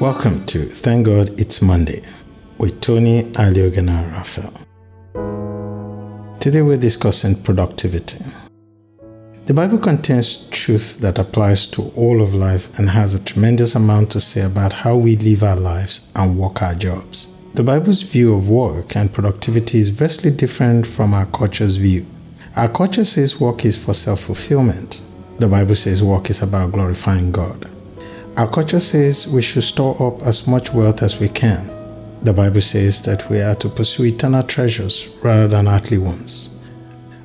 Welcome 0.00 0.46
to 0.46 0.64
Thank 0.64 1.06
God 1.06 1.40
It's 1.40 1.62
Monday 1.62 2.02
with 2.58 2.80
Tony 2.80 3.24
Aliogana 3.32 4.10
Raphael. 4.12 4.52
Today 6.40 6.62
we're 6.62 6.76
discussing 6.76 7.40
productivity. 7.42 8.24
The 9.46 9.54
Bible 9.54 9.78
contains 9.78 10.48
truth 10.50 10.98
that 11.00 11.18
applies 11.18 11.66
to 11.68 11.92
all 11.96 12.20
of 12.22 12.34
life 12.34 12.78
and 12.78 12.90
has 12.90 13.14
a 13.14 13.24
tremendous 13.24 13.74
amount 13.74 14.10
to 14.12 14.20
say 14.20 14.40
about 14.42 14.72
how 14.72 14.96
we 14.96 15.16
live 15.16 15.42
our 15.42 15.56
lives 15.56 16.10
and 16.16 16.38
work 16.38 16.62
our 16.62 16.74
jobs. 16.74 17.44
The 17.54 17.62
Bible's 17.62 18.02
view 18.02 18.34
of 18.34 18.48
work 18.48 18.96
and 18.96 19.12
productivity 19.12 19.78
is 19.78 19.90
vastly 19.90 20.30
different 20.30 20.86
from 20.86 21.12
our 21.14 21.26
culture's 21.26 21.76
view. 21.76 22.06
Our 22.56 22.68
culture 22.68 23.04
says 23.04 23.40
work 23.40 23.64
is 23.64 23.76
for 23.76 23.94
self 23.94 24.20
fulfillment. 24.20 25.00
The 25.38 25.48
Bible 25.48 25.74
says 25.74 26.02
work 26.02 26.30
is 26.30 26.42
about 26.42 26.72
glorifying 26.72 27.32
God. 27.32 27.70
Our 28.36 28.48
culture 28.48 28.80
says 28.80 29.26
we 29.26 29.42
should 29.42 29.64
store 29.64 29.96
up 30.02 30.22
as 30.26 30.46
much 30.46 30.72
wealth 30.72 31.02
as 31.02 31.20
we 31.20 31.28
can. 31.28 31.68
The 32.22 32.32
Bible 32.32 32.60
says 32.60 33.02
that 33.02 33.28
we 33.28 33.40
are 33.40 33.54
to 33.56 33.68
pursue 33.68 34.04
eternal 34.04 34.42
treasures 34.42 35.08
rather 35.22 35.48
than 35.48 35.68
earthly 35.68 35.98
ones. 35.98 36.62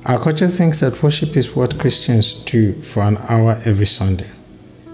Our 0.06 0.18
culture 0.18 0.48
thinks 0.48 0.80
that 0.80 1.02
worship 1.02 1.36
is 1.36 1.54
what 1.54 1.78
Christians 1.78 2.34
do 2.44 2.72
for 2.72 3.02
an 3.02 3.18
hour 3.28 3.60
every 3.64 3.86
Sunday. 3.86 4.30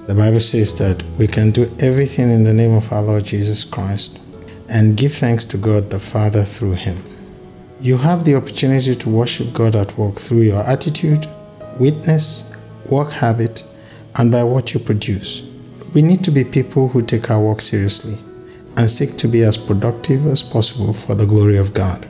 The 0.06 0.14
Bible 0.14 0.40
says 0.40 0.76
that 0.78 1.02
we 1.18 1.26
can 1.26 1.50
do 1.50 1.74
everything 1.78 2.30
in 2.30 2.44
the 2.44 2.52
name 2.52 2.74
of 2.74 2.92
our 2.92 3.00
Lord 3.00 3.24
Jesus 3.24 3.64
Christ 3.64 4.20
and 4.68 4.96
give 4.96 5.14
thanks 5.14 5.44
to 5.46 5.56
God 5.56 5.88
the 5.88 5.98
Father 5.98 6.44
through 6.44 6.72
him. 6.72 7.02
You 7.80 7.96
have 7.96 8.24
the 8.24 8.34
opportunity 8.34 8.94
to 8.94 9.08
worship 9.08 9.52
God 9.52 9.74
at 9.76 9.96
work 9.96 10.16
through 10.16 10.42
your 10.42 10.62
attitude, 10.64 11.26
witness, 11.78 12.43
work 12.90 13.12
habit, 13.12 13.64
and 14.16 14.30
by 14.30 14.42
what 14.42 14.74
you 14.74 14.80
produce. 14.80 15.46
We 15.92 16.02
need 16.02 16.24
to 16.24 16.30
be 16.30 16.44
people 16.44 16.88
who 16.88 17.02
take 17.02 17.30
our 17.30 17.40
work 17.40 17.60
seriously 17.60 18.18
and 18.76 18.90
seek 18.90 19.16
to 19.18 19.28
be 19.28 19.42
as 19.42 19.56
productive 19.56 20.26
as 20.26 20.42
possible 20.42 20.92
for 20.92 21.14
the 21.14 21.26
glory 21.26 21.56
of 21.56 21.74
God. 21.74 22.06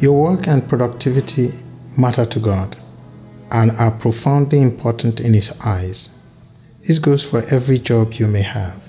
Your 0.00 0.12
work 0.12 0.46
and 0.46 0.68
productivity 0.68 1.52
matter 1.96 2.24
to 2.26 2.38
God 2.38 2.76
and 3.50 3.72
are 3.72 3.90
profoundly 3.90 4.60
important 4.60 5.20
in 5.20 5.34
His 5.34 5.58
eyes. 5.60 6.18
This 6.82 6.98
goes 6.98 7.24
for 7.24 7.42
every 7.50 7.78
job 7.78 8.14
you 8.14 8.26
may 8.26 8.42
have. 8.42 8.88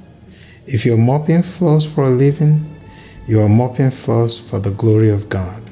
If 0.66 0.86
you're 0.86 0.98
mopping 0.98 1.44
floors 1.44 1.86
for 1.86 2.05
a 2.05 2.09
living, 2.09 2.75
you 3.28 3.42
are 3.42 3.50
mopping 3.50 3.92
floors 3.92 4.38
for 4.39 4.59
the 4.59 4.72
glory 4.72 5.09
of 5.09 5.30
God. 5.30 5.67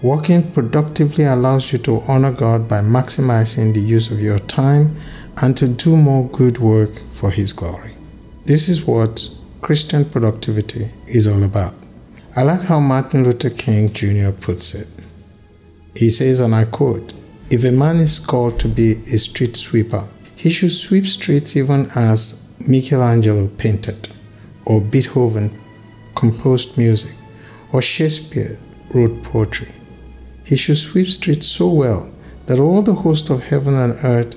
Working 0.00 0.52
productively 0.52 1.24
allows 1.24 1.72
you 1.72 1.78
to 1.80 2.02
honor 2.02 2.30
God 2.30 2.68
by 2.68 2.82
maximizing 2.82 3.74
the 3.74 3.80
use 3.80 4.12
of 4.12 4.20
your 4.20 4.38
time 4.38 4.96
and 5.38 5.56
to 5.56 5.66
do 5.66 5.96
more 5.96 6.28
good 6.28 6.58
work 6.58 7.04
for 7.08 7.32
His 7.32 7.52
glory. 7.52 7.96
This 8.44 8.68
is 8.68 8.84
what 8.84 9.28
Christian 9.60 10.04
productivity 10.04 10.90
is 11.08 11.26
all 11.26 11.42
about. 11.42 11.74
I 12.36 12.42
like 12.42 12.60
how 12.60 12.78
Martin 12.78 13.24
Luther 13.24 13.50
King 13.50 13.92
Jr. 13.92 14.30
puts 14.30 14.72
it. 14.72 14.86
He 15.96 16.10
says, 16.10 16.38
and 16.38 16.54
I 16.54 16.66
quote, 16.66 17.12
If 17.50 17.64
a 17.64 17.72
man 17.72 17.96
is 17.96 18.20
called 18.20 18.60
to 18.60 18.68
be 18.68 18.92
a 19.12 19.18
street 19.18 19.56
sweeper, 19.56 20.06
he 20.36 20.50
should 20.50 20.70
sweep 20.70 21.06
streets 21.08 21.56
even 21.56 21.90
as 21.96 22.48
Michelangelo 22.68 23.48
painted, 23.58 24.10
or 24.64 24.80
Beethoven 24.80 25.60
composed 26.14 26.78
music, 26.78 27.16
or 27.72 27.82
Shakespeare 27.82 28.60
wrote 28.94 29.24
poetry. 29.24 29.72
He 30.48 30.56
should 30.56 30.78
sweep 30.78 31.08
streets 31.08 31.46
so 31.46 31.68
well 31.68 32.10
that 32.46 32.58
all 32.58 32.80
the 32.80 32.94
host 32.94 33.28
of 33.28 33.44
heaven 33.44 33.74
and 33.74 34.02
earth 34.02 34.34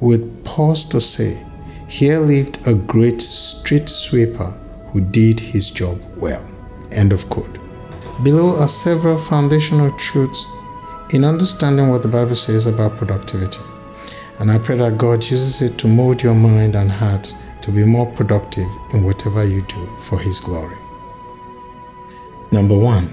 would 0.00 0.44
pause 0.44 0.84
to 0.90 1.00
say, 1.00 1.42
Here 1.88 2.20
lived 2.20 2.68
a 2.68 2.74
great 2.74 3.22
street 3.22 3.88
sweeper 3.88 4.50
who 4.90 5.00
did 5.00 5.40
his 5.40 5.70
job 5.70 5.98
well. 6.18 6.46
End 6.92 7.10
of 7.10 7.30
quote. 7.30 7.58
Below 8.22 8.60
are 8.60 8.68
several 8.68 9.16
foundational 9.16 9.90
truths 9.92 10.44
in 11.14 11.24
understanding 11.24 11.88
what 11.88 12.02
the 12.02 12.08
Bible 12.08 12.34
says 12.34 12.66
about 12.66 12.98
productivity. 12.98 13.62
And 14.38 14.50
I 14.50 14.58
pray 14.58 14.76
that 14.76 14.98
God 14.98 15.24
uses 15.24 15.62
it 15.62 15.78
to 15.78 15.88
mold 15.88 16.22
your 16.22 16.34
mind 16.34 16.76
and 16.76 16.90
heart 16.90 17.32
to 17.62 17.70
be 17.70 17.86
more 17.86 18.12
productive 18.12 18.68
in 18.92 19.04
whatever 19.04 19.42
you 19.42 19.62
do 19.62 19.86
for 20.00 20.18
His 20.18 20.38
glory. 20.38 20.76
Number 22.52 22.76
one, 22.76 23.08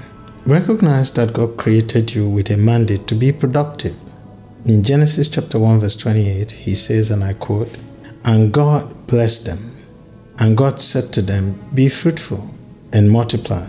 recognize 0.45 1.13
that 1.13 1.33
God 1.33 1.57
created 1.57 2.13
you 2.13 2.29
with 2.29 2.49
a 2.51 2.57
mandate 2.57 3.07
to 3.07 3.15
be 3.15 3.31
productive. 3.31 3.95
In 4.65 4.83
Genesis 4.83 5.29
chapter 5.29 5.57
1, 5.57 5.79
verse 5.79 5.95
28, 5.95 6.51
he 6.51 6.75
says, 6.75 7.11
and 7.11 7.23
I 7.23 7.33
quote, 7.33 7.69
And 8.25 8.51
God 8.53 9.07
blessed 9.07 9.45
them, 9.45 9.71
and 10.39 10.57
God 10.57 10.81
said 10.81 11.13
to 11.13 11.21
them, 11.21 11.61
Be 11.73 11.89
fruitful, 11.89 12.49
and 12.91 13.11
multiply, 13.11 13.67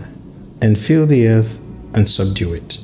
and 0.61 0.77
fill 0.77 1.05
the 1.05 1.27
earth, 1.27 1.65
and 1.93 2.09
subdue 2.09 2.53
it, 2.53 2.79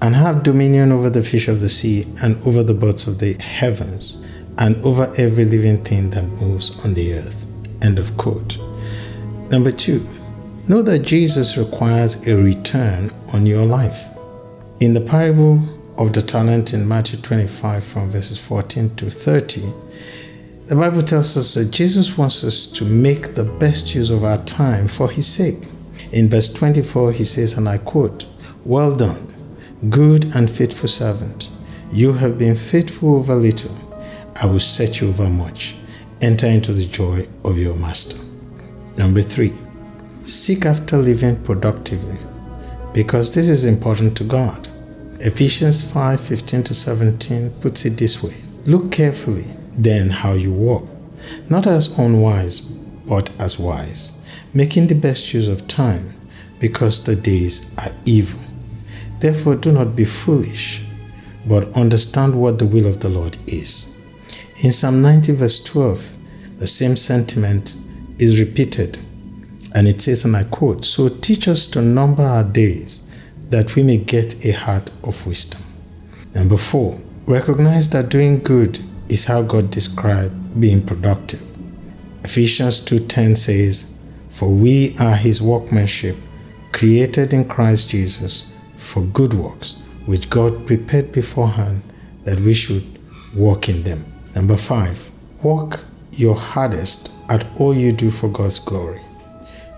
and 0.00 0.14
have 0.14 0.44
dominion 0.44 0.92
over 0.92 1.10
the 1.10 1.22
fish 1.22 1.48
of 1.48 1.60
the 1.60 1.68
sea, 1.68 2.06
and 2.22 2.36
over 2.46 2.62
the 2.62 2.74
birds 2.74 3.08
of 3.08 3.18
the 3.18 3.34
heavens, 3.34 4.24
and 4.58 4.76
over 4.84 5.12
every 5.16 5.44
living 5.44 5.82
thing 5.82 6.10
that 6.10 6.24
moves 6.24 6.84
on 6.84 6.94
the 6.94 7.14
earth. 7.14 7.46
End 7.82 7.98
of 7.98 8.16
quote. 8.16 8.58
Number 9.50 9.72
two, 9.72 10.06
know 10.66 10.80
that 10.82 11.00
Jesus 11.00 11.56
requires 11.58 12.26
a 12.26 12.36
return 12.36 13.12
on 13.32 13.44
your 13.44 13.64
life. 13.64 14.08
In 14.80 14.94
the 14.94 15.00
parable 15.00 15.60
of 15.98 16.12
the 16.12 16.22
talent 16.22 16.72
in 16.72 16.88
Matthew 16.88 17.20
25 17.20 17.84
from 17.84 18.10
verses 18.10 18.38
14 18.38 18.96
to 18.96 19.10
30, 19.10 19.60
the 20.66 20.76
Bible 20.76 21.02
tells 21.02 21.36
us 21.36 21.54
that 21.54 21.70
Jesus 21.70 22.16
wants 22.16 22.42
us 22.42 22.66
to 22.72 22.84
make 22.86 23.34
the 23.34 23.44
best 23.44 23.94
use 23.94 24.08
of 24.08 24.24
our 24.24 24.42
time 24.44 24.88
for 24.88 25.10
his 25.10 25.26
sake. 25.26 25.68
In 26.10 26.30
verse 26.30 26.52
24, 26.52 27.12
he 27.12 27.24
says, 27.24 27.58
and 27.58 27.68
I 27.68 27.78
quote, 27.78 28.24
Well 28.64 28.96
done, 28.96 29.32
good 29.90 30.34
and 30.34 30.50
faithful 30.50 30.88
servant. 30.88 31.50
You 31.92 32.14
have 32.14 32.38
been 32.38 32.54
faithful 32.54 33.16
over 33.16 33.34
little. 33.34 33.76
I 34.42 34.46
will 34.46 34.60
set 34.60 35.00
you 35.00 35.08
over 35.08 35.28
much. 35.28 35.76
Enter 36.22 36.46
into 36.46 36.72
the 36.72 36.86
joy 36.86 37.28
of 37.44 37.58
your 37.58 37.76
master. 37.76 38.18
Number 38.96 39.20
three, 39.20 39.52
seek 40.24 40.64
after 40.64 40.96
living 40.96 41.42
productively 41.44 42.18
because 42.92 43.34
this 43.34 43.48
is 43.48 43.64
important 43.64 44.16
to 44.16 44.24
God. 44.24 44.68
Ephesians 45.20 45.80
5 45.92 46.20
15 46.20 46.64
to 46.64 46.74
17 46.74 47.50
puts 47.60 47.84
it 47.84 47.90
this 47.90 48.22
way 48.22 48.34
Look 48.66 48.90
carefully 48.90 49.46
then 49.72 50.10
how 50.10 50.32
you 50.32 50.52
walk, 50.52 50.86
not 51.48 51.66
as 51.66 51.98
unwise, 51.98 52.60
but 52.60 53.30
as 53.38 53.58
wise, 53.58 54.18
making 54.52 54.86
the 54.86 54.94
best 54.94 55.34
use 55.34 55.48
of 55.48 55.66
time, 55.66 56.14
because 56.60 57.04
the 57.04 57.16
days 57.16 57.76
are 57.78 57.92
evil. 58.04 58.40
Therefore, 59.20 59.56
do 59.56 59.72
not 59.72 59.96
be 59.96 60.04
foolish, 60.04 60.84
but 61.46 61.72
understand 61.76 62.40
what 62.40 62.58
the 62.58 62.66
will 62.66 62.86
of 62.86 63.00
the 63.00 63.08
Lord 63.08 63.36
is. 63.46 63.96
In 64.62 64.70
Psalm 64.70 65.02
90, 65.02 65.32
verse 65.32 65.62
12, 65.64 66.16
the 66.58 66.66
same 66.66 66.96
sentiment 66.96 67.74
is 68.18 68.40
repeated, 68.40 68.98
and 69.74 69.88
it 69.88 70.00
says, 70.00 70.24
and 70.24 70.36
I 70.36 70.44
quote, 70.44 70.84
So 70.84 71.08
teach 71.08 71.48
us 71.48 71.66
to 71.68 71.82
number 71.82 72.22
our 72.22 72.44
days 72.44 73.10
that 73.50 73.74
we 73.74 73.82
may 73.82 73.98
get 73.98 74.44
a 74.44 74.52
heart 74.52 74.90
of 75.02 75.26
wisdom. 75.26 75.62
Number 76.34 76.56
four, 76.56 77.00
recognize 77.26 77.90
that 77.90 78.08
doing 78.08 78.40
good 78.40 78.78
is 79.08 79.26
how 79.26 79.42
God 79.42 79.70
described 79.70 80.60
being 80.60 80.82
productive. 80.82 81.42
Ephesians 82.24 82.80
2:10 82.80 83.36
says, 83.36 83.94
"For 84.30 84.48
we 84.48 84.96
are 84.98 85.16
his 85.16 85.42
workmanship, 85.42 86.16
created 86.72 87.32
in 87.32 87.44
Christ 87.44 87.90
Jesus 87.90 88.44
for 88.76 89.02
good 89.02 89.34
works, 89.34 89.76
which 90.06 90.30
God 90.30 90.66
prepared 90.66 91.12
beforehand 91.12 91.82
that 92.24 92.40
we 92.40 92.54
should 92.54 92.84
walk 93.36 93.68
in 93.68 93.82
them." 93.82 94.04
Number 94.34 94.56
5, 94.56 95.10
work 95.42 95.84
your 96.16 96.36
hardest 96.36 97.10
at 97.28 97.44
all 97.58 97.74
you 97.76 97.92
do 97.92 98.10
for 98.10 98.28
God's 98.28 98.58
glory. 98.58 99.00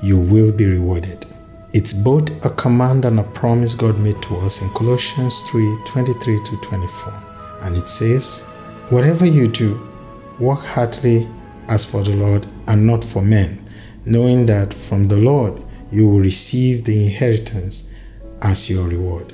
You 0.02 0.18
will 0.18 0.52
be 0.52 0.66
rewarded. 0.66 1.26
It's 1.72 1.92
both 1.92 2.44
a 2.44 2.50
command 2.50 3.04
and 3.04 3.20
a 3.20 3.22
promise 3.22 3.74
God 3.74 3.98
made 3.98 4.20
to 4.22 4.36
us 4.38 4.62
in 4.62 4.68
Colossians 4.70 5.40
3 5.50 5.78
23 5.84 6.38
to 6.44 6.56
24. 6.62 7.12
And 7.62 7.76
it 7.76 7.86
says, 7.86 8.42
Whatever 8.88 9.26
you 9.26 9.48
do, 9.48 9.86
work 10.38 10.60
heartily 10.60 11.28
as 11.68 11.84
for 11.84 12.02
the 12.02 12.14
Lord 12.14 12.46
and 12.66 12.86
not 12.86 13.04
for 13.04 13.22
men, 13.22 13.68
knowing 14.04 14.46
that 14.46 14.72
from 14.72 15.08
the 15.08 15.16
Lord 15.16 15.62
you 15.90 16.08
will 16.08 16.20
receive 16.20 16.84
the 16.84 17.04
inheritance 17.04 17.92
as 18.42 18.70
your 18.70 18.88
reward. 18.88 19.32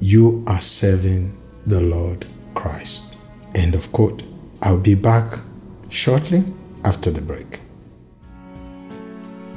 You 0.00 0.44
are 0.46 0.60
serving 0.60 1.36
the 1.66 1.80
Lord 1.80 2.26
Christ. 2.54 3.16
End 3.54 3.74
of 3.74 3.90
quote. 3.92 4.22
I'll 4.62 4.80
be 4.80 4.94
back 4.94 5.40
shortly 5.88 6.44
after 6.84 7.10
the 7.10 7.20
break. 7.20 7.60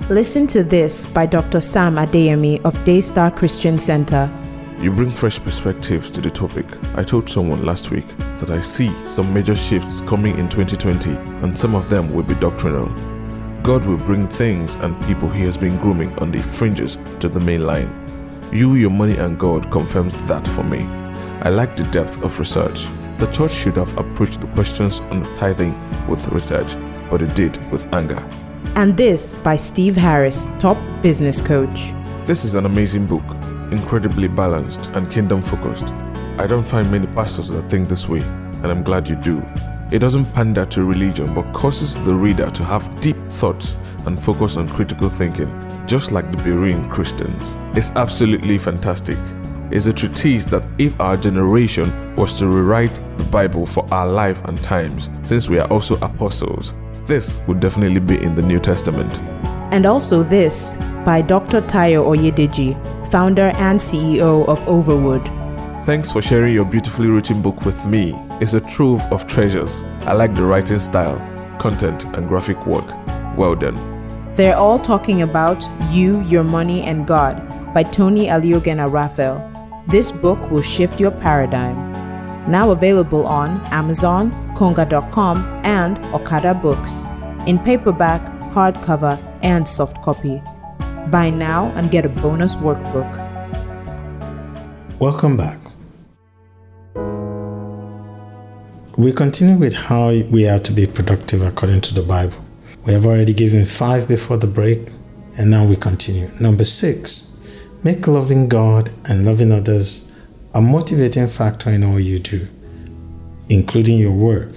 Listen 0.09 0.47
to 0.47 0.65
this 0.65 1.07
by 1.07 1.25
Dr. 1.25 1.61
Sam 1.61 1.95
Adeyemi 1.95 2.61
of 2.65 2.73
Daystar 2.83 3.31
Christian 3.31 3.79
Center. 3.79 4.29
You 4.77 4.91
bring 4.91 5.09
fresh 5.09 5.39
perspectives 5.39 6.11
to 6.11 6.19
the 6.19 6.29
topic. 6.29 6.65
I 6.95 7.03
told 7.03 7.29
someone 7.29 7.65
last 7.65 7.89
week 7.89 8.05
that 8.17 8.51
I 8.51 8.59
see 8.59 8.91
some 9.05 9.33
major 9.33 9.55
shifts 9.55 10.01
coming 10.01 10.37
in 10.37 10.49
2020, 10.49 11.09
and 11.41 11.57
some 11.57 11.73
of 11.73 11.89
them 11.89 12.13
will 12.13 12.23
be 12.23 12.35
doctrinal. 12.35 12.89
God 13.61 13.85
will 13.85 13.95
bring 13.95 14.27
things 14.27 14.75
and 14.75 15.01
people 15.05 15.29
He 15.29 15.43
has 15.43 15.55
been 15.55 15.77
grooming 15.77 16.13
on 16.19 16.33
the 16.33 16.43
fringes 16.43 16.97
to 17.21 17.29
the 17.29 17.39
main 17.39 17.65
line. 17.65 17.89
You, 18.51 18.75
your 18.75 18.89
money, 18.89 19.15
and 19.15 19.39
God 19.39 19.71
confirms 19.71 20.15
that 20.27 20.45
for 20.49 20.63
me. 20.63 20.81
I 21.43 21.49
like 21.49 21.77
the 21.77 21.85
depth 21.85 22.21
of 22.23 22.37
research. 22.39 22.87
The 23.19 23.27
church 23.27 23.53
should 23.53 23.77
have 23.77 23.97
approached 23.97 24.41
the 24.41 24.47
questions 24.47 24.99
on 24.99 25.33
tithing 25.35 25.73
with 26.09 26.27
research, 26.27 26.75
but 27.09 27.21
it 27.21 27.33
did 27.35 27.55
with 27.71 27.91
anger. 27.93 28.21
And 28.75 28.97
this 28.97 29.37
by 29.37 29.55
Steve 29.55 29.95
Harris, 29.95 30.47
top 30.57 30.77
business 31.03 31.39
coach. 31.39 31.93
This 32.25 32.43
is 32.43 32.55
an 32.55 32.65
amazing 32.65 33.05
book, 33.05 33.23
incredibly 33.71 34.27
balanced 34.27 34.87
and 34.93 35.11
kingdom 35.11 35.43
focused. 35.43 35.85
I 36.39 36.47
don't 36.47 36.67
find 36.67 36.89
many 36.89 37.05
pastors 37.05 37.49
that 37.49 37.69
think 37.69 37.87
this 37.87 38.09
way, 38.09 38.21
and 38.21 38.65
I'm 38.65 38.81
glad 38.81 39.07
you 39.07 39.15
do. 39.15 39.45
It 39.91 39.99
doesn't 39.99 40.25
pander 40.33 40.65
to 40.65 40.85
religion, 40.85 41.35
but 41.35 41.53
causes 41.53 41.93
the 42.03 42.15
reader 42.15 42.49
to 42.49 42.63
have 42.63 42.99
deep 42.99 43.17
thoughts 43.29 43.75
and 44.07 44.19
focus 44.19 44.57
on 44.57 44.67
critical 44.67 45.07
thinking, 45.07 45.51
just 45.85 46.11
like 46.11 46.31
the 46.31 46.39
Berean 46.39 46.89
Christians. 46.89 47.55
It's 47.77 47.91
absolutely 47.91 48.57
fantastic. 48.57 49.19
It's 49.69 49.85
a 49.85 49.93
treatise 49.93 50.45
that, 50.45 50.67
if 50.79 50.99
our 50.99 51.15
generation 51.15 52.15
was 52.15 52.39
to 52.39 52.47
rewrite 52.47 52.95
the 53.19 53.23
Bible 53.25 53.67
for 53.67 53.87
our 53.93 54.07
life 54.07 54.43
and 54.45 54.61
times, 54.63 55.11
since 55.21 55.47
we 55.47 55.59
are 55.59 55.71
also 55.71 55.95
apostles, 55.97 56.73
this 57.05 57.37
would 57.47 57.59
definitely 57.59 57.99
be 57.99 58.21
in 58.21 58.35
the 58.35 58.41
New 58.41 58.59
Testament. 58.59 59.19
And 59.73 59.85
also 59.85 60.23
this 60.23 60.73
by 61.05 61.21
Dr. 61.21 61.61
Tayo 61.61 62.05
Oyedeji, 62.05 62.77
founder 63.11 63.51
and 63.55 63.79
CEO 63.79 64.47
of 64.47 64.59
Overwood. 64.67 65.23
Thanks 65.85 66.11
for 66.11 66.21
sharing 66.21 66.53
your 66.53 66.65
beautifully 66.65 67.07
written 67.07 67.41
book 67.41 67.65
with 67.65 67.85
me. 67.85 68.13
It's 68.39 68.53
a 68.53 68.61
trove 68.61 69.01
of 69.11 69.27
treasures. 69.27 69.83
I 70.05 70.13
like 70.13 70.33
the 70.33 70.43
writing 70.43 70.79
style, 70.79 71.17
content, 71.59 72.05
and 72.05 72.27
graphic 72.27 72.65
work. 72.65 72.87
Well 73.37 73.55
done. 73.55 73.75
They're 74.35 74.55
all 74.55 74.79
talking 74.79 75.21
about 75.21 75.67
You, 75.91 76.21
Your 76.21 76.43
Money, 76.43 76.81
and 76.83 77.05
God 77.05 77.35
by 77.73 77.83
Tony 77.83 78.27
Aliogena 78.27 78.91
Raphael. 78.91 79.49
This 79.87 80.11
book 80.11 80.49
will 80.49 80.61
shift 80.61 80.99
your 80.99 81.11
paradigm. 81.11 81.92
Now 82.47 82.71
available 82.71 83.25
on 83.25 83.61
Amazon, 83.71 84.31
Konga.com, 84.55 85.37
and 85.63 85.97
Okada 86.13 86.53
Books 86.53 87.05
in 87.47 87.57
paperback, 87.57 88.25
hardcover, 88.51 89.17
and 89.41 89.65
soft 89.65 90.01
copy. 90.01 90.41
Buy 91.09 91.29
now 91.29 91.71
and 91.75 91.89
get 91.89 92.05
a 92.05 92.09
bonus 92.09 92.55
workbook. 92.57 93.09
Welcome 94.99 95.37
back. 95.37 95.59
We 98.97 99.11
continue 99.13 99.57
with 99.57 99.73
how 99.73 100.09
we 100.09 100.47
are 100.47 100.59
to 100.59 100.71
be 100.71 100.85
productive 100.85 101.41
according 101.41 101.81
to 101.81 101.93
the 101.93 102.03
Bible. 102.03 102.37
We 102.85 102.91
have 102.91 103.05
already 103.05 103.33
given 103.33 103.65
five 103.65 104.07
before 104.07 104.37
the 104.37 104.47
break, 104.47 104.89
and 105.37 105.49
now 105.49 105.65
we 105.65 105.77
continue. 105.77 106.29
Number 106.41 106.65
six, 106.65 107.39
make 107.83 108.05
loving 108.05 108.49
God 108.49 108.91
and 109.05 109.25
loving 109.25 109.53
others 109.53 110.12
a 110.55 110.61
motivating 110.61 111.27
factor 111.27 111.71
in 111.71 111.83
all 111.83 111.99
you 111.99 112.19
do, 112.19 112.47
including 113.49 113.97
your 113.97 114.11
work. 114.11 114.49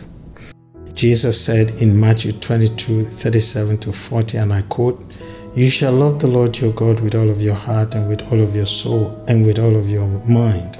Jesus 0.92 1.42
said 1.42 1.70
in 1.80 1.98
Matthew 1.98 2.32
22 2.32 3.06
37 3.06 3.78
to 3.78 3.92
40, 3.92 4.38
and 4.38 4.52
I 4.52 4.62
quote, 4.62 5.02
You 5.54 5.70
shall 5.70 5.92
love 5.92 6.20
the 6.20 6.26
Lord 6.26 6.58
your 6.58 6.72
God 6.72 7.00
with 7.00 7.14
all 7.14 7.30
of 7.30 7.40
your 7.40 7.54
heart 7.54 7.94
and 7.94 8.08
with 8.08 8.30
all 8.30 8.40
of 8.40 8.54
your 8.54 8.66
soul 8.66 9.24
and 9.26 9.46
with 9.46 9.58
all 9.58 9.74
of 9.74 9.88
your 9.88 10.06
mind. 10.26 10.78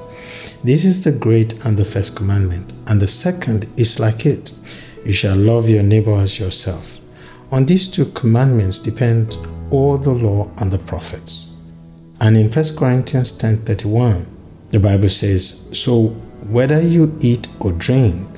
This 0.63 0.85
is 0.85 1.03
the 1.03 1.13
great 1.13 1.65
and 1.65 1.77
the 1.77 1.85
first 1.85 2.17
commandment, 2.17 2.73
and 2.87 3.01
the 3.01 3.09
second 3.09 3.67
is 3.77 3.99
like 3.99 4.27
it 4.27 4.53
you 5.07 5.13
shall 5.13 5.37
love 5.37 5.69
your 5.69 5.85
neighbor 5.85 6.17
as 6.17 6.41
yourself. 6.41 7.01
On 7.53 7.65
these 7.65 7.91
two 7.91 8.07
commandments 8.07 8.81
depend 8.81 9.39
all 9.71 9.97
the 9.97 10.11
law 10.11 10.51
and 10.59 10.71
the 10.71 10.79
prophets. 10.79 11.63
And 12.21 12.37
in 12.37 12.51
1 12.51 12.77
Corinthians 12.77 13.33
10:31, 13.39 14.27
the 14.77 14.89
Bible 14.91 15.09
says, 15.09 15.69
"So 15.73 16.09
whether 16.51 16.83
you 16.83 17.17
eat 17.23 17.49
or 17.61 17.73
drink 17.73 18.29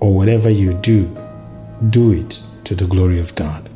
or 0.00 0.12
whatever 0.12 0.50
you 0.50 0.72
do, 0.74 1.08
do 1.90 2.10
it 2.10 2.42
to 2.64 2.74
the 2.74 2.86
glory 2.86 3.20
of 3.20 3.36
God." 3.36 3.68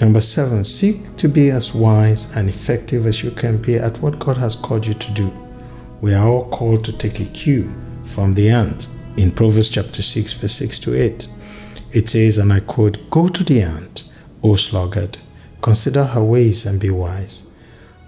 Number 0.00 0.20
7, 0.20 0.64
seek 0.64 1.16
to 1.18 1.28
be 1.28 1.50
as 1.50 1.72
wise 1.72 2.34
and 2.34 2.48
effective 2.48 3.06
as 3.06 3.22
you 3.22 3.30
can 3.30 3.58
be 3.58 3.76
at 3.76 4.02
what 4.02 4.18
God 4.18 4.38
has 4.38 4.56
called 4.56 4.84
you 4.84 4.94
to 4.94 5.12
do. 5.12 5.30
We 6.00 6.14
are 6.14 6.26
all 6.26 6.46
called 6.48 6.82
to 6.86 6.92
take 6.92 7.20
a 7.20 7.26
cue 7.26 7.70
from 8.02 8.34
the 8.34 8.50
ant 8.50 8.88
in 9.16 9.30
Proverbs 9.30 9.68
chapter 9.68 10.02
6 10.02 10.32
verse 10.32 10.54
6 10.54 10.80
to 10.80 11.00
8. 11.00 11.28
It 11.92 12.08
says, 12.08 12.38
and 12.38 12.52
I 12.52 12.58
quote, 12.58 13.08
Go 13.08 13.28
to 13.28 13.44
the 13.44 13.62
ant, 13.62 14.02
O 14.42 14.56
sluggard, 14.56 15.18
consider 15.62 16.06
her 16.06 16.24
ways 16.24 16.66
and 16.66 16.80
be 16.80 16.90
wise. 16.90 17.52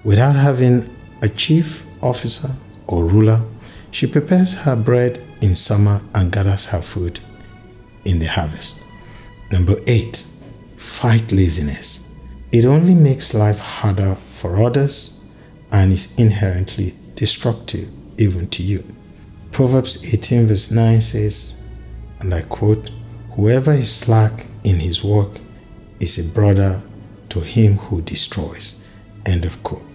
Without 0.02 0.34
having 0.34 0.90
a 1.20 1.28
chief 1.28 1.86
officer 2.02 2.50
or 2.86 3.04
ruler, 3.04 3.42
she 3.90 4.06
prepares 4.06 4.54
her 4.54 4.76
bread 4.76 5.22
in 5.40 5.54
summer 5.54 6.02
and 6.14 6.32
gathers 6.32 6.66
her 6.66 6.80
food 6.80 7.20
in 8.04 8.18
the 8.18 8.26
harvest. 8.26 8.82
Number 9.50 9.76
eight, 9.86 10.26
fight 10.76 11.30
laziness. 11.32 12.10
It 12.52 12.64
only 12.64 12.94
makes 12.94 13.34
life 13.34 13.60
harder 13.60 14.14
for 14.14 14.62
others 14.62 15.22
and 15.70 15.92
is 15.92 16.18
inherently 16.18 16.94
destructive 17.14 17.88
even 18.18 18.48
to 18.48 18.62
you. 18.62 18.84
Proverbs 19.50 20.14
18, 20.14 20.46
verse 20.46 20.70
9 20.70 21.00
says, 21.00 21.62
and 22.20 22.32
I 22.32 22.42
quote, 22.42 22.90
Whoever 23.32 23.72
is 23.72 23.94
slack 23.94 24.46
in 24.64 24.80
his 24.80 25.02
work 25.02 25.40
is 26.00 26.18
a 26.18 26.34
brother 26.34 26.82
to 27.30 27.40
him 27.40 27.76
who 27.76 28.02
destroys. 28.02 28.86
End 29.24 29.44
of 29.44 29.62
quote. 29.62 29.86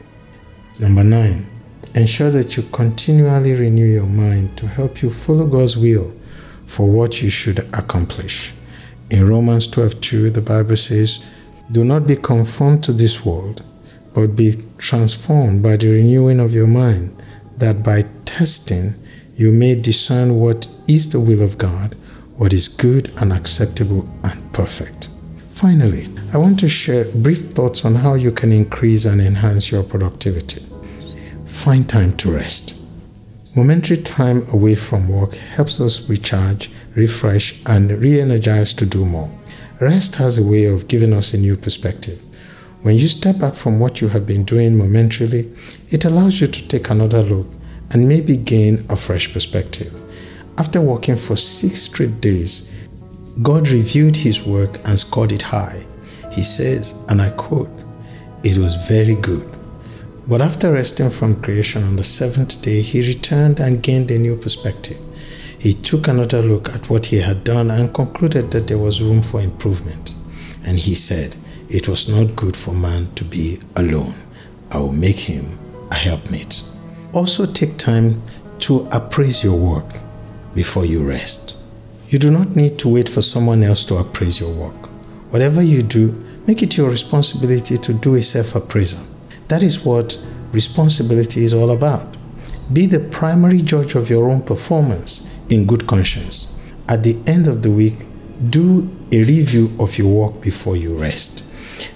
Number 0.80 1.04
nine, 1.04 1.48
ensure 1.96 2.32
that 2.32 2.58
you 2.58 2.64
continually 2.64 3.54
renew 3.54 3.86
your 3.86 4.06
mind 4.06 4.58
to 4.58 4.68
help 4.68 5.02
you 5.02 5.10
follow 5.10 5.46
God's 5.46 5.78
will 5.78 6.14
for 6.66 6.88
what 6.90 7.22
you 7.22 7.30
should 7.30 7.60
accomplish. 7.74 8.54
In 9.10 9.28
Romans 9.28 9.68
12 9.68 10.02
2, 10.02 10.30
the 10.32 10.42
Bible 10.42 10.76
says, 10.76 11.24
Do 11.72 11.84
not 11.84 12.06
be 12.06 12.16
conformed 12.16 12.84
to 12.84 12.94
this 12.94 13.26
world, 13.26 13.64
but 14.14 14.36
be 14.36 14.56
transformed 14.78 15.64
by 15.64 15.78
the 15.78 15.90
renewing 15.90 16.40
of 16.40 16.54
your 16.54 16.68
mind, 16.68 17.22
that 17.58 17.84
by 17.84 18.06
testing 18.26 18.96
you 19.36 19.52
may 19.52 19.80
discern 19.80 20.40
what 20.40 20.68
is 20.88 21.12
the 21.12 21.20
will 21.20 21.42
of 21.42 21.58
God, 21.58 21.96
what 22.36 22.54
is 22.54 22.68
good 22.68 23.14
and 23.18 23.32
acceptable 23.32 24.10
and 24.24 24.54
perfect. 24.54 25.10
Finally, 25.50 26.10
I 26.34 26.38
want 26.38 26.60
to 26.60 26.70
share 26.70 27.06
brief 27.06 27.52
thoughts 27.52 27.86
on 27.86 27.96
how 27.96 28.16
you 28.16 28.32
can 28.32 28.52
increase 28.52 29.06
and 29.06 29.22
enhance 29.22 29.72
your 29.72 29.84
productivity. 29.84 30.67
Find 31.48 31.88
time 31.88 32.16
to 32.18 32.32
rest. 32.32 32.76
Momentary 33.56 34.02
time 34.02 34.46
away 34.52 34.76
from 34.76 35.08
work 35.08 35.34
helps 35.34 35.80
us 35.80 36.08
recharge, 36.10 36.70
refresh, 36.94 37.60
and 37.66 37.90
re 37.92 38.20
energize 38.22 38.74
to 38.76 38.86
do 38.86 39.06
more. 39.06 39.32
Rest 39.80 40.16
has 40.16 40.38
a 40.38 40.46
way 40.46 40.66
of 40.66 40.88
giving 40.88 41.14
us 41.14 41.34
a 41.34 41.38
new 41.38 41.56
perspective. 41.56 42.22
When 42.82 42.96
you 42.96 43.08
step 43.08 43.40
back 43.40 43.56
from 43.56 43.80
what 43.80 44.02
you 44.02 44.10
have 44.10 44.28
been 44.28 44.44
doing 44.44 44.78
momentarily, 44.78 45.52
it 45.90 46.06
allows 46.06 46.42
you 46.42 46.48
to 46.48 46.68
take 46.68 46.90
another 46.90 47.24
look 47.24 47.48
and 47.92 48.08
maybe 48.08 48.38
gain 48.38 48.86
a 48.90 48.96
fresh 48.96 49.34
perspective. 49.34 49.94
After 50.58 50.82
working 50.82 51.16
for 51.16 51.38
six 51.38 51.84
straight 51.84 52.20
days, 52.20 52.72
God 53.42 53.70
reviewed 53.70 54.18
his 54.18 54.46
work 54.46 54.80
and 54.86 55.00
scored 55.00 55.32
it 55.32 55.44
high. 55.44 55.86
He 56.32 56.44
says, 56.44 57.04
and 57.08 57.22
I 57.22 57.30
quote, 57.32 57.72
It 58.44 58.58
was 58.58 58.88
very 58.88 59.16
good. 59.16 59.57
But 60.28 60.42
after 60.42 60.74
resting 60.74 61.10
from 61.10 61.42
creation 61.42 61.84
on 61.84 61.96
the 61.96 62.04
seventh 62.04 62.62
day, 62.62 62.82
he 62.82 63.00
returned 63.00 63.62
and 63.62 63.82
gained 63.82 64.12
a 64.12 64.20
new 64.20 64.36
perspective. 64.36 64.98
He 65.58 65.74
took 65.74 66.10
another 66.10 66.42
look 66.42 66.68
at 66.70 66.90
what 66.90 67.06
he 67.08 67.20
had 67.20 67.46
done 67.46 67.72
and 67.72 67.94
concluded 67.94 68.52
that 68.52 68.68
there 68.68 68.78
was 68.78 69.02
room 69.02 69.22
for 69.22 69.40
improvement. 69.40 70.14
And 70.66 70.78
he 70.78 70.96
said, 70.96 71.38
It 71.70 71.88
was 71.88 72.10
not 72.10 72.36
good 72.36 72.58
for 72.58 72.74
man 72.74 73.14
to 73.16 73.24
be 73.24 73.60
alone. 73.78 74.16
I 74.70 74.80
will 74.80 74.92
make 74.92 75.16
him 75.16 75.58
a 75.92 75.96
helpmate. 75.96 76.62
Also, 77.14 77.46
take 77.46 77.78
time 77.78 78.22
to 78.60 78.86
appraise 78.92 79.46
your 79.46 79.58
work 79.58 80.02
before 80.54 80.86
you 80.86 81.08
rest. 81.08 81.56
You 82.10 82.20
do 82.20 82.32
not 82.32 82.54
need 82.54 82.78
to 82.80 82.90
wait 82.90 83.08
for 83.08 83.22
someone 83.22 83.64
else 83.64 83.86
to 83.86 83.96
appraise 83.96 84.42
your 84.42 84.54
work. 84.54 84.88
Whatever 85.32 85.62
you 85.62 85.84
do, 85.84 86.22
make 86.46 86.62
it 86.62 86.76
your 86.76 86.90
responsibility 86.90 87.78
to 87.78 87.94
do 87.94 88.16
a 88.16 88.24
self 88.24 88.56
appraisal. 88.56 89.17
That 89.48 89.64
is 89.64 89.86
what 89.86 90.24
responsibility 90.52 91.44
is 91.44 91.54
all 91.54 91.72
about. 91.72 92.18
Be 92.72 92.86
the 92.86 93.00
primary 93.00 93.62
judge 93.62 93.96
of 93.96 94.10
your 94.10 94.30
own 94.30 94.42
performance 94.42 95.34
in 95.50 95.66
good 95.66 95.88
conscience. 95.88 96.58
At 96.90 97.04
the 97.04 97.18
end 97.26 97.48
of 97.48 97.62
the 97.64 97.72
week, 97.72 98.06
do 98.50 98.90
a 99.12 99.24
review 99.24 99.72
of 99.80 99.98
your 99.98 100.28
work 100.28 100.42
before 100.42 100.76
you 100.76 100.98
rest. 100.98 101.44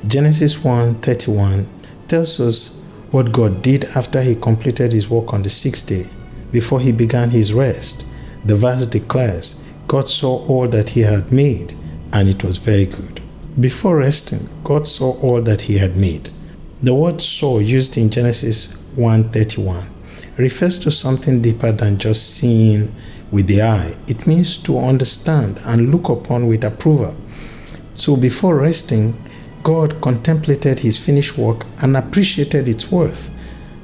Genesis 0.07 0.63
1:31 0.63 1.65
tells 2.07 2.39
us 2.39 2.81
what 3.11 3.31
God 3.31 3.61
did 3.61 3.85
after 3.95 4.21
he 4.21 4.35
completed 4.35 4.93
his 4.93 5.09
work 5.09 5.33
on 5.33 5.41
the 5.41 5.49
sixth 5.49 5.87
day, 5.87 6.07
before 6.51 6.79
he 6.79 6.91
began 6.91 7.31
his 7.31 7.53
rest. 7.53 8.05
The 8.45 8.55
verse 8.55 8.87
declares, 8.87 9.63
God 9.87 10.09
saw 10.09 10.45
all 10.47 10.67
that 10.69 10.89
he 10.89 11.01
had 11.01 11.31
made, 11.31 11.73
and 12.13 12.29
it 12.29 12.43
was 12.43 12.57
very 12.57 12.85
good. 12.85 13.21
Before 13.59 13.97
resting, 13.97 14.47
God 14.63 14.87
saw 14.87 15.11
all 15.19 15.41
that 15.41 15.61
he 15.61 15.77
had 15.77 15.97
made. 15.97 16.29
The 16.83 16.95
word 16.95 17.21
saw 17.21 17.59
used 17.59 17.95
in 17.95 18.09
Genesis 18.09 18.69
1:31 18.95 19.83
refers 20.35 20.79
to 20.79 20.89
something 20.89 21.39
deeper 21.39 21.71
than 21.71 21.99
just 21.99 22.27
seeing 22.31 22.91
with 23.29 23.45
the 23.45 23.61
eye. 23.61 23.93
It 24.07 24.25
means 24.25 24.57
to 24.57 24.79
understand 24.79 25.59
and 25.63 25.91
look 25.91 26.09
upon 26.09 26.47
with 26.47 26.63
approval. 26.63 27.13
So 27.93 28.15
before 28.15 28.55
resting, 28.55 29.13
God 29.61 30.01
contemplated 30.01 30.79
his 30.79 30.97
finished 30.97 31.37
work 31.37 31.67
and 31.83 31.95
appreciated 31.95 32.67
its 32.67 32.91
worth. 32.91 33.29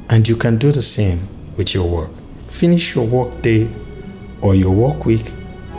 And 0.10 0.28
you 0.28 0.36
can 0.36 0.58
do 0.58 0.72
the 0.72 0.82
same 0.82 1.28
with 1.56 1.76
your 1.76 1.88
work. 1.88 2.10
Finish 2.48 2.96
your 2.96 3.06
work 3.06 3.44
day 3.44 3.68
or 4.42 4.56
your 4.56 4.74
work 4.74 5.06
week 5.06 5.32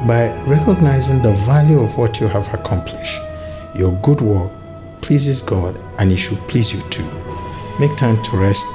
by 0.07 0.29
recognizing 0.47 1.23
the 1.23 1.33
value 1.33 1.81
of 1.81 1.99
what 1.99 2.21
you 2.21 2.29
have 2.29 2.55
accomplished. 2.55 3.19
Your 3.75 3.91
good 4.03 4.21
work 4.21 4.53
pleases 5.03 5.43
God 5.43 5.79
and 5.99 6.13
it 6.13 6.17
should 6.17 6.39
please 6.49 6.73
you 6.73 6.81
too. 6.91 7.09
Make 7.81 7.97
time 7.97 8.23
to 8.25 8.37
rest 8.37 8.67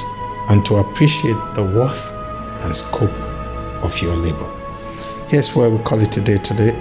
and 0.49 0.65
to 0.65 0.77
appreciate 0.77 1.37
the 1.55 1.63
worth 1.63 2.11
and 2.63 2.75
scope 2.75 3.11
of 3.83 3.99
your 4.01 4.15
labor. 4.15 4.49
Here's 5.29 5.55
where 5.55 5.69
we 5.69 5.79
call 5.83 6.01
it 6.01 6.11
today 6.11 6.37
today. 6.37 6.71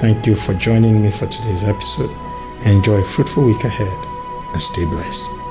Thank 0.00 0.26
you 0.26 0.34
for 0.34 0.54
joining 0.54 1.02
me 1.02 1.10
for 1.10 1.26
today's 1.26 1.64
episode. 1.64 2.10
Enjoy 2.64 3.00
a 3.00 3.04
fruitful 3.04 3.44
week 3.44 3.64
ahead 3.64 4.06
and 4.52 4.62
stay 4.62 4.84
blessed. 4.84 5.41